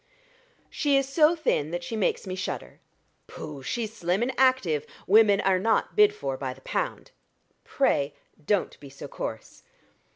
"She 0.71 0.97
is 0.97 1.07
so 1.07 1.35
thin 1.35 1.69
that 1.69 1.83
she 1.83 1.95
makes 1.95 2.25
me 2.25 2.33
shudder." 2.33 2.79
"Pooh! 3.27 3.61
she's 3.61 3.93
slim 3.95 4.23
and 4.23 4.33
active; 4.35 4.87
women 5.05 5.39
are 5.41 5.59
not 5.59 5.95
bid 5.95 6.11
for 6.11 6.37
by 6.37 6.55
the 6.55 6.61
pound." 6.61 7.11
"Pray 7.63 8.15
don't 8.43 8.79
be 8.79 8.89
so 8.89 9.07
coarse." 9.07 9.61